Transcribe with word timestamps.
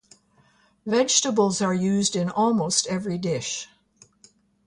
Vegetables 0.83 1.61
are 1.61 1.75
used 1.75 2.15
in 2.15 2.27
almost 2.27 2.87
every 2.87 3.19
dish. 3.19 3.67